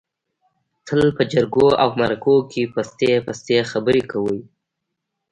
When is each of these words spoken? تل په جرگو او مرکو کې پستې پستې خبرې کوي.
تل 0.85 1.01
په 1.17 1.23
جرگو 1.31 1.67
او 1.83 1.89
مرکو 2.01 2.35
کې 2.51 2.63
پستې 2.73 3.11
پستې 3.25 3.57
خبرې 3.71 4.03
کوي. 4.11 4.41